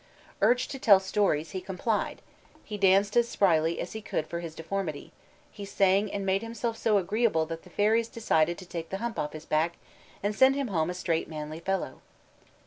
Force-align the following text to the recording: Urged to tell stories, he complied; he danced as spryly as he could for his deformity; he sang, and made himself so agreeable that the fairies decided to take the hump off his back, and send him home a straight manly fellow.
Urged 0.41 0.71
to 0.71 0.79
tell 0.79 0.99
stories, 0.99 1.51
he 1.51 1.61
complied; 1.61 2.23
he 2.63 2.75
danced 2.75 3.15
as 3.15 3.29
spryly 3.29 3.79
as 3.79 3.93
he 3.93 4.01
could 4.01 4.25
for 4.25 4.39
his 4.39 4.55
deformity; 4.55 5.11
he 5.51 5.63
sang, 5.63 6.11
and 6.11 6.25
made 6.25 6.41
himself 6.41 6.75
so 6.75 6.97
agreeable 6.97 7.45
that 7.45 7.61
the 7.61 7.69
fairies 7.69 8.07
decided 8.07 8.57
to 8.57 8.65
take 8.65 8.89
the 8.89 8.97
hump 8.97 9.19
off 9.19 9.33
his 9.33 9.45
back, 9.45 9.73
and 10.23 10.33
send 10.35 10.55
him 10.55 10.69
home 10.69 10.89
a 10.89 10.95
straight 10.95 11.29
manly 11.29 11.59
fellow. 11.59 12.01